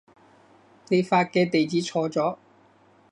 [0.87, 2.37] 你發嘅地址錯咗